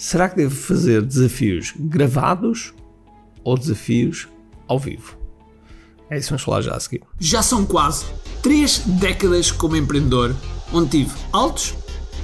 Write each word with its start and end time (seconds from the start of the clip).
Será 0.00 0.30
que 0.30 0.36
devo 0.36 0.56
fazer 0.56 1.02
desafios 1.02 1.74
gravados 1.78 2.72
ou 3.44 3.54
desafios 3.54 4.28
ao 4.66 4.78
vivo? 4.78 5.14
É 6.08 6.16
isso 6.16 6.28
que 6.28 6.30
vamos 6.30 6.42
falar 6.42 6.62
já 6.62 6.74
a 6.74 6.80
seguir. 6.80 7.02
Já 7.18 7.42
são 7.42 7.66
quase 7.66 8.06
três 8.42 8.78
décadas 8.78 9.50
como 9.50 9.76
empreendedor, 9.76 10.34
onde 10.72 10.88
tive 10.88 11.10
altos 11.32 11.74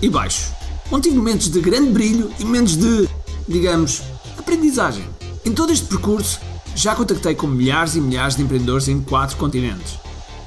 e 0.01 0.09
baixos. 0.09 0.53
Onde 0.91 1.11
tive 1.11 1.19
momentos 1.19 1.51
de 1.51 1.61
grande 1.61 1.91
brilho 1.91 2.33
e 2.41 2.47
momentos 2.47 2.79
de, 2.79 3.07
digamos, 3.47 4.03
aprendizagem. 4.39 5.05
Em 5.45 5.53
todo 5.53 5.71
este 5.71 5.87
percurso, 5.87 6.41
já 6.75 6.95
contactei 6.95 7.35
com 7.35 7.47
milhares 7.47 7.95
e 7.95 8.01
milhares 8.01 8.37
de 8.37 8.43
empreendedores 8.43 8.89
em 8.89 9.03
quatro 9.03 9.37
continentes. 9.37 9.99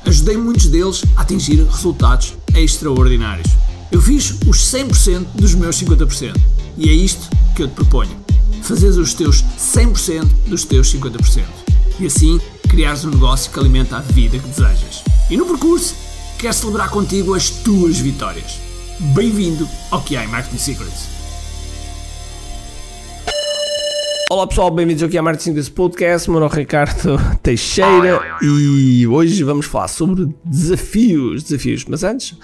Ajudei 0.03 0.35
muitos 0.35 0.65
deles 0.65 1.03
a 1.15 1.21
atingir 1.21 1.63
resultados 1.63 2.33
extraordinários. 2.55 3.51
Eu 3.91 4.01
fiz 4.01 4.31
os 4.47 4.57
100% 4.71 5.27
dos 5.35 5.53
meus 5.53 5.79
50%. 5.79 6.33
E 6.81 6.87
é 6.87 6.93
isto 6.93 7.27
que 7.57 7.63
eu 7.63 7.67
te 7.67 7.73
proponho. 7.73 8.15
Fazeres 8.63 8.95
os 8.95 9.13
teus 9.13 9.43
100% 9.43 10.23
dos 10.47 10.63
teus 10.63 10.95
50%. 10.95 11.43
E 11.99 12.05
assim 12.05 12.39
criares 12.69 13.03
um 13.03 13.09
negócio 13.09 13.51
que 13.51 13.59
alimenta 13.59 13.97
a 13.97 13.99
vida 13.99 14.39
que 14.39 14.47
desejas. 14.47 15.03
E 15.29 15.35
no 15.35 15.45
percurso, 15.45 15.93
quero 16.39 16.53
celebrar 16.53 16.89
contigo 16.89 17.35
as 17.35 17.49
tuas 17.49 17.99
vitórias. 17.99 18.61
Bem-vindo 19.13 19.67
ao 19.91 20.01
QI 20.01 20.25
Marketing 20.27 20.57
Secrets. 20.57 21.09
Olá 24.29 24.47
pessoal, 24.47 24.71
bem-vindos 24.71 25.03
aqui 25.03 25.17
à 25.17 25.21
Marketing 25.21 25.51
desse 25.51 25.71
podcast. 25.71 26.31
Meu 26.31 26.39
nome 26.39 26.53
é 26.53 26.59
Ricardo 26.59 27.17
Teixeira 27.43 28.21
e 28.41 29.05
hoje 29.05 29.43
vamos 29.43 29.65
falar 29.65 29.89
sobre 29.89 30.33
desafios. 30.45 31.43
Desafios, 31.43 31.83
mas 31.89 32.05
antes, 32.05 32.37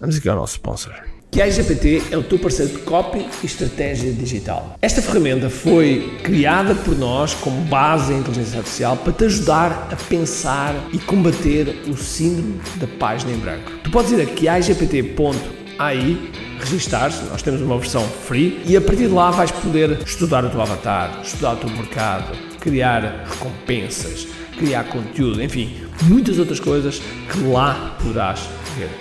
vamos 0.00 0.16
aqui 0.16 0.28
ao 0.28 0.34
nosso 0.34 0.54
sponsor. 0.54 1.15
Que 1.36 1.42
a 1.42 1.50
GPT 1.50 2.02
é 2.10 2.16
o 2.16 2.22
teu 2.22 2.38
parceiro 2.38 2.72
de 2.72 2.78
copy 2.78 3.26
e 3.42 3.44
estratégia 3.44 4.10
digital. 4.10 4.74
Esta 4.80 5.02
ferramenta 5.02 5.50
foi 5.50 6.18
criada 6.22 6.74
por 6.74 6.96
nós 6.96 7.34
como 7.34 7.60
base 7.66 8.14
em 8.14 8.20
inteligência 8.20 8.60
artificial 8.60 8.96
para 8.96 9.12
te 9.12 9.24
ajudar 9.26 9.88
a 9.92 9.96
pensar 9.96 10.74
e 10.94 10.98
combater 10.98 11.82
o 11.88 11.94
síndrome 11.94 12.58
da 12.76 12.86
página 12.86 13.32
em 13.32 13.36
branco. 13.36 13.70
Tu 13.84 13.90
podes 13.90 14.12
ir 14.12 14.22
a 14.22 14.24
quiagpt.ai 14.24 16.18
registar-se, 16.58 17.22
nós 17.24 17.42
temos 17.42 17.60
uma 17.60 17.76
versão 17.76 18.02
free 18.02 18.62
e 18.64 18.74
a 18.74 18.80
partir 18.80 19.08
de 19.08 19.12
lá 19.12 19.30
vais 19.30 19.50
poder 19.50 19.90
estudar 20.06 20.42
o 20.42 20.48
teu 20.48 20.62
avatar, 20.62 21.20
estudar 21.22 21.52
o 21.52 21.56
teu 21.56 21.68
mercado, 21.68 22.34
criar 22.60 23.26
recompensas, 23.28 24.26
criar 24.56 24.84
conteúdo, 24.84 25.42
enfim, 25.42 25.82
muitas 26.04 26.38
outras 26.38 26.60
coisas 26.60 26.98
que 27.30 27.40
lá 27.40 27.94
poderás 28.02 28.40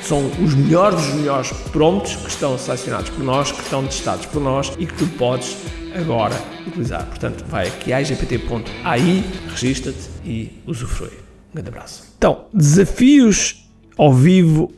São 0.01 0.25
os 0.43 0.53
melhores 0.53 1.01
dos 1.01 1.15
melhores 1.15 1.51
prompts 1.71 2.15
que 2.15 2.29
estão 2.29 2.57
selecionados 2.57 3.09
por 3.09 3.23
nós, 3.23 3.51
que 3.51 3.61
estão 3.61 3.85
testados 3.85 4.25
por 4.25 4.41
nós 4.41 4.71
e 4.77 4.85
que 4.85 4.93
tu 4.93 5.07
podes 5.17 5.57
agora 5.93 6.35
utilizar. 6.67 7.05
Portanto, 7.05 7.45
vai 7.47 7.67
aqui 7.67 7.93
a 7.93 8.01
igpt.ai, 8.01 9.23
registra-te 9.49 10.09
e 10.23 10.51
usufrui. 10.65 11.09
Um 11.51 11.55
grande 11.55 11.69
abraço. 11.69 12.13
Então, 12.17 12.45
desafios 12.53 13.69
ao 13.97 14.13
vivo 14.13 14.71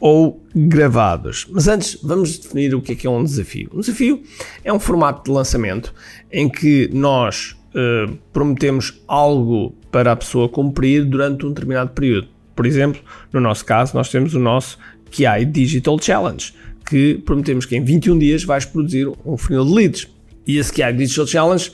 ou 0.00 0.44
gravados. 0.54 1.46
Mas 1.50 1.66
antes, 1.68 1.98
vamos 2.02 2.38
definir 2.38 2.74
o 2.74 2.82
que 2.82 2.92
é 2.92 2.94
que 2.94 3.06
é 3.06 3.10
um 3.10 3.24
desafio. 3.24 3.70
Um 3.72 3.80
desafio 3.80 4.22
é 4.62 4.72
um 4.72 4.78
formato 4.78 5.24
de 5.24 5.30
lançamento 5.30 5.94
em 6.30 6.48
que 6.48 6.90
nós 6.92 7.56
uh, 7.70 8.14
prometemos 8.32 9.00
algo 9.08 9.74
para 9.90 10.12
a 10.12 10.16
pessoa 10.16 10.48
cumprir 10.48 11.04
durante 11.04 11.46
um 11.46 11.50
determinado 11.50 11.90
período. 11.90 12.33
Por 12.54 12.66
exemplo, 12.66 13.00
no 13.32 13.40
nosso 13.40 13.64
caso, 13.64 13.94
nós 13.94 14.10
temos 14.10 14.34
o 14.34 14.38
nosso 14.38 14.78
QI 15.10 15.44
Digital 15.44 15.98
Challenge, 16.00 16.52
que 16.88 17.22
prometemos 17.24 17.66
que 17.66 17.76
em 17.76 17.84
21 17.84 18.18
dias 18.18 18.44
vais 18.44 18.64
produzir 18.64 19.08
um 19.24 19.36
funil 19.36 19.64
de 19.64 19.74
leads. 19.74 20.08
E 20.46 20.58
esse 20.58 20.72
QI 20.72 20.92
Digital 20.92 21.26
Challenge 21.26 21.72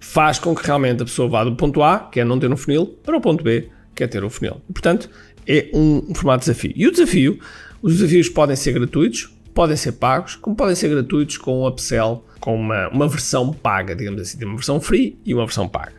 faz 0.00 0.38
com 0.38 0.54
que 0.54 0.66
realmente 0.66 1.02
a 1.02 1.04
pessoa 1.04 1.28
vá 1.28 1.44
do 1.44 1.54
ponto 1.56 1.82
A, 1.82 1.98
que 1.98 2.20
é 2.20 2.24
não 2.24 2.38
ter 2.38 2.52
um 2.52 2.56
funil, 2.56 2.86
para 3.02 3.16
o 3.16 3.20
ponto 3.20 3.42
B, 3.42 3.68
que 3.94 4.04
é 4.04 4.06
ter 4.06 4.24
um 4.24 4.30
funil. 4.30 4.60
Portanto, 4.72 5.08
é 5.46 5.68
um, 5.72 6.04
um 6.08 6.14
formato 6.14 6.44
de 6.44 6.50
desafio. 6.50 6.72
E 6.74 6.86
o 6.86 6.90
desafio, 6.90 7.38
os 7.80 7.98
desafios 7.98 8.28
podem 8.28 8.56
ser 8.56 8.72
gratuitos, 8.72 9.30
podem 9.54 9.76
ser 9.76 9.92
pagos, 9.92 10.36
como 10.36 10.56
podem 10.56 10.74
ser 10.74 10.88
gratuitos 10.88 11.38
com 11.38 11.62
um 11.62 11.66
upsell, 11.66 12.24
com 12.44 12.56
uma, 12.56 12.88
uma 12.88 13.08
versão 13.08 13.54
paga, 13.54 13.96
digamos 13.96 14.20
assim, 14.20 14.36
tem 14.36 14.46
uma 14.46 14.56
versão 14.56 14.78
free 14.78 15.18
e 15.24 15.32
uma 15.32 15.46
versão 15.46 15.66
paga. 15.66 15.94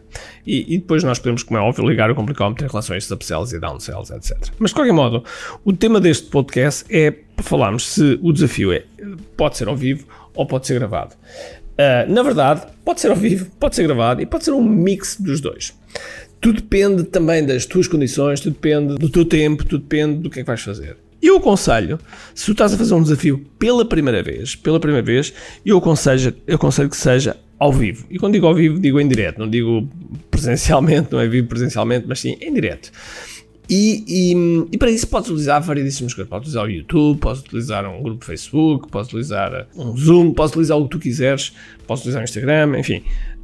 E, 0.45 0.75
e, 0.75 0.77
depois 0.77 1.03
nós 1.03 1.17
podemos, 1.17 1.41
como 1.41 1.57
é 1.57 1.61
óbvio, 1.61 1.89
ligar 1.89 2.11
o 2.11 2.13
complicómetro 2.13 2.63
em 2.63 2.69
relação 2.69 2.93
a 2.93 2.97
estes 2.99 3.09
upsells 3.09 3.55
e 3.55 3.59
downsells, 3.59 4.13
etc. 4.13 4.53
Mas 4.59 4.69
de 4.69 4.75
qualquer 4.75 4.93
modo, 4.93 5.23
o 5.63 5.73
tema 5.73 5.99
deste 5.99 6.27
podcast 6.27 6.85
é 6.87 7.09
para 7.09 7.43
falarmos 7.43 7.87
se 7.87 8.19
o 8.21 8.31
desafio 8.31 8.71
é, 8.71 8.83
pode 9.35 9.57
ser 9.57 9.67
ao 9.67 9.75
vivo 9.75 10.05
ou 10.35 10.45
pode 10.45 10.67
ser 10.67 10.75
gravado. 10.75 11.15
Uh, 11.15 12.13
na 12.13 12.21
verdade, 12.21 12.61
pode 12.85 13.01
ser 13.01 13.09
ao 13.09 13.17
vivo, 13.17 13.49
pode 13.59 13.75
ser 13.75 13.81
gravado 13.81 14.21
e 14.21 14.27
pode 14.27 14.45
ser 14.45 14.51
um 14.51 14.61
mix 14.61 15.19
dos 15.19 15.41
dois. 15.41 15.73
Tudo 16.39 16.61
depende 16.61 17.05
também 17.05 17.43
das 17.43 17.65
tuas 17.65 17.87
condições, 17.87 18.39
tudo 18.39 18.53
depende 18.53 18.99
do 18.99 19.09
teu 19.09 19.25
tempo, 19.25 19.65
tudo 19.65 19.81
depende 19.81 20.19
do 20.19 20.29
que 20.29 20.41
é 20.41 20.43
que 20.43 20.47
vais 20.47 20.61
fazer. 20.61 20.95
Eu 21.21 21.37
aconselho, 21.37 21.99
se 22.33 22.45
tu 22.45 22.51
estás 22.51 22.73
a 22.73 22.77
fazer 22.77 22.93
um 22.93 23.01
desafio 23.01 23.45
pela 23.57 23.85
primeira 23.85 24.21
vez, 24.21 24.55
pela 24.55 24.79
primeira 24.79 25.05
vez, 25.05 25.33
eu 25.65 25.77
aconselho, 25.77 26.33
eu 26.45 26.55
aconselho 26.55 26.89
que 26.89 26.97
seja 26.97 27.37
ao 27.57 27.71
vivo. 27.71 28.05
E 28.09 28.19
quando 28.19 28.33
digo 28.33 28.45
ao 28.45 28.53
vivo, 28.53 28.79
digo 28.79 28.99
em 28.99 29.07
direto, 29.07 29.39
não 29.39 29.49
digo 29.49 29.89
presencialmente, 30.29 31.11
não 31.11 31.19
é 31.19 31.27
vivo 31.27 31.47
presencialmente, 31.47 32.05
mas 32.07 32.19
sim 32.19 32.37
em 32.41 32.53
direto. 32.53 32.91
E, 33.67 34.03
e, 34.07 34.67
e, 34.73 34.77
para 34.77 34.91
isso 34.91 35.07
podes 35.07 35.29
utilizar 35.29 35.61
variedíssimas 35.61 36.13
coisas. 36.13 36.29
Podes 36.29 36.49
utilizar 36.49 36.65
o 36.65 36.71
YouTube, 36.71 37.19
podes 37.19 37.41
utilizar 37.41 37.85
um 37.89 38.03
grupo 38.03 38.23
Facebook, 38.23 38.89
podes 38.89 39.07
utilizar 39.07 39.67
um 39.75 39.97
Zoom, 39.97 40.33
podes 40.33 40.51
utilizar 40.51 40.77
o 40.77 40.83
que 40.83 40.89
tu 40.91 40.99
quiseres, 40.99 41.53
podes 41.87 42.01
utilizar 42.01 42.21
o 42.21 42.25
Instagram, 42.25 42.79
enfim. 42.79 42.97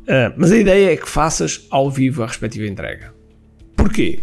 Uh, 0.04 0.34
mas 0.38 0.52
a 0.52 0.58
ideia 0.58 0.94
é 0.94 0.98
que 0.98 1.10
faças 1.10 1.66
ao 1.72 1.90
vivo 1.90 2.22
a 2.22 2.28
respectiva 2.28 2.68
entrega. 2.68 3.14
Porquê? 3.76 4.20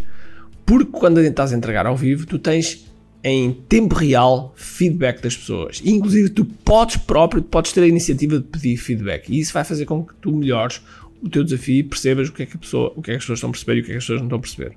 Porque 0.65 0.91
quando 0.93 1.21
estás 1.21 1.53
a 1.53 1.57
entregar 1.57 1.87
ao 1.87 1.97
vivo, 1.97 2.27
tu 2.27 2.39
tens 2.39 2.88
em 3.23 3.53
tempo 3.53 3.95
real 3.95 4.53
feedback 4.57 5.21
das 5.21 5.37
pessoas. 5.37 5.81
Inclusive, 5.85 6.31
tu 6.31 6.45
podes 6.45 6.97
próprio, 6.97 7.43
podes 7.43 7.73
ter 7.73 7.83
a 7.83 7.87
iniciativa 7.87 8.39
de 8.39 8.45
pedir 8.45 8.77
feedback. 8.77 9.29
E 9.29 9.41
isso 9.41 9.53
vai 9.53 9.65
fazer 9.65 9.85
com 9.87 10.05
que 10.05 10.15
tu 10.17 10.33
melhores 10.33 10.81
o 11.23 11.29
teu 11.29 11.43
desafio 11.43 11.77
e 11.77 11.83
percebas 11.83 12.29
o 12.29 12.33
que 12.33 12.45
é 12.45 12.47
que, 12.47 12.57
a 12.57 12.61
pessoa, 12.61 12.93
o 12.95 13.03
que, 13.03 13.11
é 13.11 13.15
que 13.15 13.19
as 13.19 13.25
pessoas 13.25 13.39
estão 13.39 13.51
a 13.51 13.53
perceber 13.53 13.77
e 13.77 13.81
o 13.81 13.85
que 13.85 13.91
é 13.91 13.93
que 13.93 13.99
as 13.99 14.05
pessoas 14.05 14.21
não 14.21 14.27
estão 14.27 14.39
a 14.39 14.41
perceber. 14.41 14.73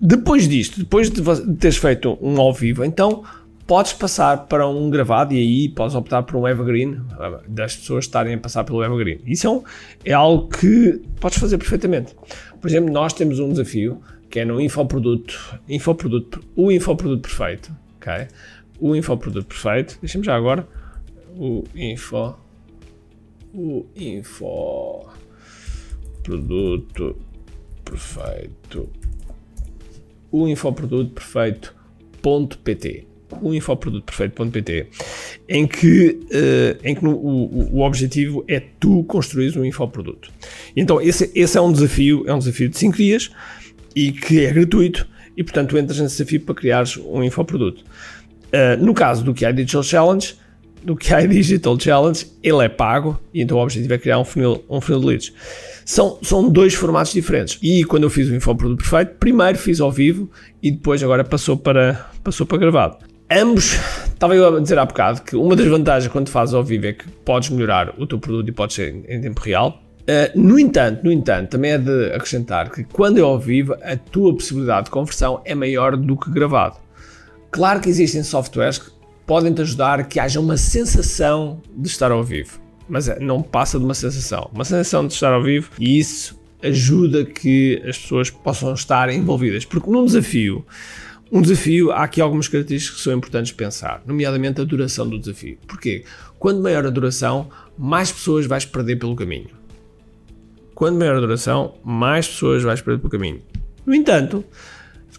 Depois 0.00 0.48
disto, 0.48 0.80
depois 0.80 1.08
de 1.08 1.22
teres 1.54 1.76
feito 1.76 2.18
um 2.20 2.40
ao 2.40 2.52
vivo, 2.52 2.84
então 2.84 3.22
podes 3.66 3.92
passar 3.92 4.48
para 4.48 4.68
um 4.68 4.90
gravado 4.90 5.32
e 5.32 5.38
aí 5.38 5.68
podes 5.68 5.94
optar 5.94 6.24
por 6.24 6.36
um 6.36 6.48
evergreen, 6.48 7.00
das 7.46 7.76
pessoas 7.76 8.04
estarem 8.04 8.34
a 8.34 8.38
passar 8.38 8.64
pelo 8.64 8.82
evergreen. 8.82 9.20
Isso 9.24 9.46
é, 9.46 9.50
um, 9.50 9.62
é 10.04 10.12
algo 10.12 10.48
que 10.48 11.00
podes 11.20 11.38
fazer 11.38 11.58
perfeitamente. 11.58 12.14
Por 12.60 12.68
exemplo, 12.68 12.92
nós 12.92 13.12
temos 13.12 13.38
um 13.38 13.50
desafio 13.50 14.00
que 14.32 14.40
é 14.40 14.44
no 14.46 14.58
infoproduto, 14.58 15.60
infoproduto 15.68 16.42
o 16.56 16.72
infoproduto 16.72 17.28
perfeito, 17.28 17.70
ok? 17.96 18.28
O 18.80 18.96
infoproduto 18.96 19.44
perfeito, 19.44 19.98
deixa-me 20.00 20.24
já 20.24 20.34
agora, 20.34 20.66
o 21.36 21.62
info, 21.76 22.34
o 23.52 23.84
info 23.94 25.06
produto 26.22 27.14
perfeito, 27.84 28.88
o 30.30 30.48
infoproduto 30.48 31.12
perfeito.pt 31.12 33.12
o 33.40 33.54
infoprodutoperfeito.pt 33.54 34.86
em 35.48 35.66
que, 35.66 36.10
uh, 36.10 36.78
em 36.84 36.94
que 36.94 37.02
no, 37.02 37.12
o, 37.12 37.76
o 37.76 37.80
objetivo 37.80 38.44
é 38.46 38.60
tu 38.60 39.04
construires 39.04 39.56
um 39.56 39.64
infoproduto. 39.64 40.30
Então 40.76 41.00
esse, 41.00 41.30
esse 41.34 41.56
é 41.56 41.60
um 41.60 41.72
desafio, 41.72 42.24
é 42.26 42.34
um 42.34 42.38
desafio 42.38 42.68
de 42.68 42.76
5 42.76 42.96
dias 42.96 43.30
e 43.94 44.12
que 44.12 44.44
é 44.44 44.52
gratuito 44.52 45.06
e 45.36 45.42
portanto 45.42 45.76
entras 45.78 45.98
nesse 45.98 46.18
desafio 46.18 46.40
para 46.40 46.54
criares 46.54 46.96
um 46.96 47.22
infoproduto. 47.22 47.82
Uh, 47.82 48.82
no 48.82 48.92
caso 48.92 49.24
do 49.24 49.34
QI 49.34 49.52
Digital 49.52 49.82
Challenge, 49.82 50.34
do 50.84 50.96
QI 50.96 51.26
Digital 51.28 51.78
Challenge, 51.78 52.26
ele 52.42 52.64
é 52.64 52.68
pago 52.68 53.18
e 53.32 53.40
então 53.40 53.56
o 53.56 53.62
objetivo 53.62 53.94
é 53.94 53.98
criar 53.98 54.18
um 54.18 54.24
funil, 54.24 54.64
um 54.68 54.80
funil 54.80 55.00
de 55.00 55.06
leads. 55.06 55.32
São, 55.84 56.18
são 56.22 56.48
dois 56.48 56.74
formatos 56.74 57.12
diferentes. 57.12 57.58
E 57.62 57.84
quando 57.84 58.04
eu 58.04 58.10
fiz 58.10 58.28
o 58.28 58.34
Infoproduto 58.34 58.82
Perfeito, 58.82 59.16
primeiro 59.18 59.58
fiz 59.58 59.80
ao 59.80 59.90
vivo 59.90 60.30
e 60.62 60.70
depois 60.70 61.02
agora 61.02 61.24
passou 61.24 61.56
para, 61.56 62.10
passou 62.22 62.46
para 62.46 62.58
gravado. 62.58 62.98
Ambos, 63.30 63.78
estava 64.12 64.36
eu 64.36 64.56
a 64.56 64.60
dizer 64.60 64.78
há 64.78 64.84
bocado 64.84 65.22
que 65.22 65.34
uma 65.34 65.56
das 65.56 65.66
vantagens 65.66 66.12
quando 66.12 66.28
fazes 66.28 66.54
ao 66.54 66.62
vivo 66.62 66.86
é 66.86 66.92
que 66.92 67.08
podes 67.24 67.48
melhorar 67.48 67.94
o 67.98 68.06
teu 68.06 68.18
produto 68.18 68.48
e 68.48 68.52
podes 68.52 68.76
ser 68.76 68.94
em 69.08 69.20
tempo 69.20 69.40
real. 69.40 69.81
Uh, 70.02 70.38
no 70.38 70.58
entanto, 70.58 71.04
no 71.04 71.12
entanto, 71.12 71.50
também 71.50 71.72
é 71.72 71.78
de 71.78 72.06
acrescentar 72.06 72.70
que 72.70 72.82
quando 72.82 73.18
é 73.18 73.20
ao 73.20 73.38
vivo, 73.38 73.74
a 73.82 73.96
tua 73.96 74.34
possibilidade 74.34 74.86
de 74.86 74.90
conversão 74.90 75.40
é 75.44 75.54
maior 75.54 75.96
do 75.96 76.16
que 76.16 76.30
gravado. 76.30 76.76
Claro 77.50 77.80
que 77.80 77.88
existem 77.88 78.22
softwares 78.24 78.78
que 78.78 78.90
podem 79.24 79.52
te 79.52 79.62
ajudar 79.62 80.00
a 80.00 80.04
que 80.04 80.18
haja 80.18 80.40
uma 80.40 80.56
sensação 80.56 81.60
de 81.76 81.86
estar 81.86 82.10
ao 82.10 82.24
vivo, 82.24 82.60
mas 82.88 83.08
é, 83.08 83.20
não 83.20 83.42
passa 83.42 83.78
de 83.78 83.84
uma 83.84 83.94
sensação. 83.94 84.50
Uma 84.52 84.64
sensação 84.64 85.06
de 85.06 85.12
estar 85.14 85.32
ao 85.32 85.42
vivo 85.42 85.70
e 85.78 85.98
isso 85.98 86.40
ajuda 86.62 87.24
que 87.24 87.80
as 87.86 87.96
pessoas 87.96 88.30
possam 88.30 88.74
estar 88.74 89.08
envolvidas, 89.08 89.64
porque 89.64 89.90
num 89.90 90.04
desafio 90.04 90.64
Um 91.30 91.40
desafio, 91.40 91.90
há 91.92 92.02
aqui 92.04 92.20
algumas 92.20 92.46
características 92.46 92.98
que 92.98 93.04
são 93.04 93.14
importantes 93.14 93.52
pensar, 93.52 94.02
nomeadamente 94.06 94.60
a 94.60 94.64
duração 94.64 95.08
do 95.08 95.18
desafio. 95.18 95.56
Porquê? 95.66 96.04
Quando 96.38 96.60
maior 96.62 96.84
a 96.84 96.90
duração, 96.90 97.48
mais 97.78 98.12
pessoas 98.12 98.44
vais 98.44 98.66
perder 98.66 98.96
pelo 98.96 99.16
caminho. 99.16 99.48
Quando 100.82 100.98
maior 100.98 101.18
a 101.18 101.20
duração, 101.20 101.74
mais 101.84 102.26
pessoas 102.26 102.64
vais 102.64 102.80
perder 102.80 102.98
pelo 102.98 103.08
caminho. 103.08 103.40
No 103.86 103.94
entanto, 103.94 104.44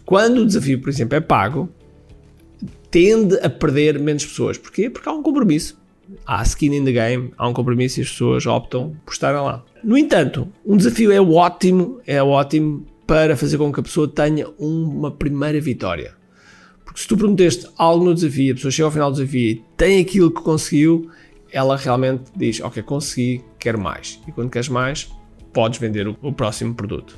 quando 0.04 0.42
o 0.42 0.46
desafio, 0.46 0.78
por 0.78 0.90
exemplo, 0.90 1.16
é 1.16 1.22
pago, 1.22 1.70
tende 2.90 3.38
a 3.38 3.48
perder 3.48 3.98
menos 3.98 4.26
pessoas. 4.26 4.58
Porquê? 4.58 4.90
Porque 4.90 5.08
há 5.08 5.12
um 5.12 5.22
compromisso. 5.22 5.80
Há 6.26 6.42
skin 6.42 6.74
in 6.74 6.84
the 6.84 6.92
game, 6.92 7.32
há 7.38 7.48
um 7.48 7.54
compromisso 7.54 7.98
e 7.98 8.02
as 8.02 8.10
pessoas 8.10 8.44
optam 8.44 8.94
por 9.06 9.12
estarem 9.12 9.40
lá. 9.40 9.64
No 9.82 9.96
entanto, 9.96 10.46
um 10.66 10.76
desafio 10.76 11.10
é 11.10 11.18
ótimo, 11.18 11.98
é 12.06 12.22
ótimo 12.22 12.84
para 13.06 13.34
fazer 13.34 13.56
com 13.56 13.72
que 13.72 13.80
a 13.80 13.82
pessoa 13.82 14.06
tenha 14.06 14.46
uma 14.58 15.10
primeira 15.10 15.58
vitória. 15.62 16.14
Porque 16.84 17.00
se 17.00 17.08
tu 17.08 17.16
prometeste 17.16 17.66
algo 17.78 18.04
no 18.04 18.14
desafio, 18.14 18.52
a 18.52 18.56
pessoa 18.56 18.70
chega 18.70 18.84
ao 18.84 18.92
final 18.92 19.10
do 19.10 19.16
desafio 19.16 19.52
e 19.52 19.64
tem 19.78 19.98
aquilo 19.98 20.30
que 20.30 20.42
conseguiu, 20.42 21.08
ela 21.50 21.74
realmente 21.74 22.24
diz: 22.36 22.60
Ok, 22.60 22.82
consegui, 22.82 23.42
quero 23.58 23.80
mais. 23.80 24.20
E 24.28 24.32
quando 24.32 24.50
queres 24.50 24.68
mais, 24.68 25.08
podes 25.54 25.78
vender 25.78 26.06
o, 26.06 26.16
o 26.20 26.32
próximo 26.32 26.74
produto. 26.74 27.16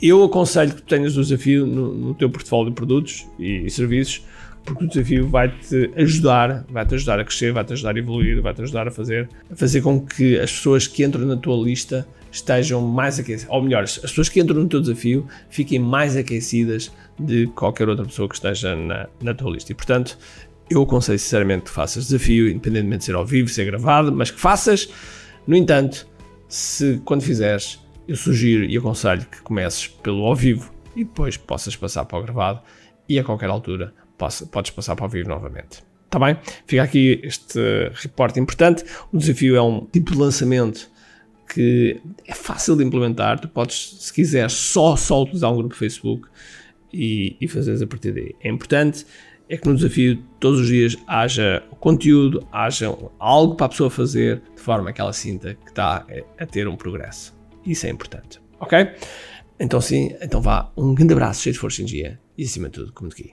Eu 0.00 0.22
aconselho 0.24 0.74
que 0.74 0.82
tu 0.82 0.88
tenhas 0.88 1.16
o 1.16 1.22
desafio 1.22 1.66
no, 1.66 1.92
no 1.92 2.14
teu 2.14 2.30
portfólio 2.30 2.70
de 2.70 2.76
produtos 2.76 3.26
e, 3.38 3.66
e 3.66 3.70
serviços, 3.70 4.24
porque 4.64 4.84
o 4.84 4.88
desafio 4.88 5.26
vai-te 5.26 5.90
ajudar, 5.96 6.64
vai-te 6.68 6.94
ajudar 6.94 7.18
a 7.18 7.24
crescer, 7.24 7.52
vai-te 7.52 7.72
ajudar 7.72 7.96
a 7.96 7.98
evoluir, 7.98 8.40
vai-te 8.40 8.62
ajudar 8.62 8.88
a 8.88 8.90
fazer, 8.90 9.28
a 9.50 9.56
fazer 9.56 9.80
com 9.80 10.00
que 10.00 10.38
as 10.38 10.52
pessoas 10.52 10.86
que 10.86 11.04
entram 11.04 11.26
na 11.26 11.36
tua 11.36 11.56
lista 11.56 12.06
estejam 12.30 12.80
mais 12.80 13.18
aquecidas, 13.18 13.50
ou 13.50 13.62
melhor, 13.62 13.82
as 13.82 13.98
pessoas 13.98 14.28
que 14.28 14.40
entram 14.40 14.60
no 14.60 14.68
teu 14.68 14.80
desafio 14.80 15.26
fiquem 15.48 15.78
mais 15.78 16.16
aquecidas 16.16 16.92
de 17.18 17.46
qualquer 17.48 17.88
outra 17.88 18.04
pessoa 18.04 18.28
que 18.28 18.36
esteja 18.36 18.76
na, 18.76 19.08
na 19.20 19.34
tua 19.34 19.50
lista. 19.50 19.72
E 19.72 19.74
portanto, 19.74 20.16
eu 20.70 20.82
aconselho 20.82 21.18
sinceramente 21.18 21.64
que 21.64 21.70
faças 21.70 22.06
desafio, 22.06 22.48
independentemente 22.48 22.98
de 22.98 23.04
ser 23.06 23.14
ao 23.16 23.26
vivo, 23.26 23.48
ser 23.48 23.64
gravado, 23.64 24.12
mas 24.12 24.30
que 24.30 24.38
faças. 24.38 24.88
No 25.46 25.56
entanto, 25.56 26.06
se 26.50 27.00
quando 27.04 27.22
fizeres, 27.22 27.78
eu 28.06 28.16
sugiro 28.16 28.64
e 28.64 28.76
aconselho 28.76 29.24
que 29.24 29.40
comeces 29.40 29.86
pelo 29.86 30.26
ao 30.26 30.34
vivo 30.34 30.74
e 30.96 31.04
depois 31.04 31.36
possas 31.36 31.76
passar 31.76 32.04
para 32.04 32.18
o 32.18 32.22
gravado 32.22 32.60
e 33.08 33.18
a 33.18 33.24
qualquer 33.24 33.48
altura 33.48 33.94
podes 34.50 34.70
passar 34.72 34.96
para 34.96 35.06
o 35.06 35.08
vivo 35.08 35.28
novamente. 35.28 35.82
Está 36.04 36.18
bem? 36.18 36.36
Fica 36.66 36.82
aqui 36.82 37.20
este 37.22 37.60
reporte 37.94 38.40
importante. 38.40 38.84
O 39.12 39.16
desafio 39.16 39.54
é 39.54 39.62
um 39.62 39.86
tipo 39.86 40.10
de 40.10 40.18
lançamento 40.18 40.90
que 41.54 42.00
é 42.26 42.34
fácil 42.34 42.76
de 42.76 42.82
implementar. 42.82 43.38
Tu 43.38 43.48
podes, 43.48 43.96
se 44.00 44.12
quiseres, 44.12 44.52
só, 44.52 44.96
só 44.96 45.22
utilizar 45.22 45.52
um 45.52 45.56
grupo 45.56 45.76
Facebook 45.76 46.28
e, 46.92 47.36
e 47.40 47.46
fazeres 47.46 47.80
a 47.80 47.86
partir 47.86 48.10
daí. 48.10 48.34
É 48.42 48.48
importante 48.48 49.06
é 49.50 49.56
que 49.56 49.68
no 49.68 49.74
desafio 49.74 50.16
todos 50.38 50.60
os 50.60 50.68
dias 50.68 50.96
haja 51.08 51.62
conteúdo, 51.80 52.46
haja 52.52 52.96
algo 53.18 53.56
para 53.56 53.66
a 53.66 53.68
pessoa 53.68 53.90
fazer, 53.90 54.40
de 54.54 54.62
forma 54.62 54.92
que 54.92 55.00
ela 55.00 55.12
sinta 55.12 55.54
que 55.54 55.70
está 55.70 56.06
a 56.38 56.46
ter 56.46 56.68
um 56.68 56.76
progresso. 56.76 57.36
Isso 57.66 57.84
é 57.86 57.90
importante, 57.90 58.40
ok? 58.60 58.92
Então 59.58 59.80
sim, 59.80 60.14
então 60.22 60.40
vá, 60.40 60.72
um 60.76 60.94
grande 60.94 61.12
abraço, 61.12 61.42
cheio 61.42 61.52
de 61.52 61.58
força 61.58 61.82
em 61.82 61.84
dia 61.84 62.18
e 62.38 62.44
acima 62.44 62.68
de 62.68 62.74
tudo, 62.74 62.92
como 62.92 63.10
aqui. 63.10 63.32